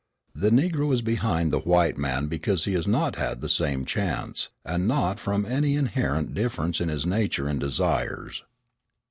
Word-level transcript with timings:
The 0.33 0.49
Negro 0.49 0.91
is 0.91 1.03
behind 1.03 1.53
the 1.53 1.59
white 1.59 1.95
man 1.95 2.25
because 2.25 2.65
he 2.65 2.73
has 2.73 2.87
not 2.87 3.17
had 3.17 3.39
the 3.39 3.47
same 3.47 3.85
chance, 3.85 4.49
and 4.65 4.87
not 4.87 5.19
from 5.19 5.45
any 5.45 5.75
inherent 5.75 6.33
difference 6.33 6.81
in 6.81 6.89
his 6.89 7.05
nature 7.05 7.47
and 7.47 7.59
desires. 7.59 8.41